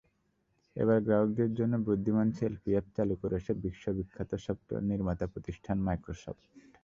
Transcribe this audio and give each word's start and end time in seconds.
এবার 0.75 0.97
গ্রাহকদের 1.05 1.49
জন্য 1.53 1.73
বুদ্ধিমান 1.87 2.27
সেলফি 2.39 2.69
অ্যাপ 2.73 2.87
চালু 2.97 3.15
করেছে 3.23 3.51
বিশ্বখ্যাত 3.63 4.31
সফটওয়্যার 4.45 4.89
নির্মাতা 4.91 5.25
প্রতিষ্ঠান 5.33 5.77
মাইক্রোসফট। 5.87 6.43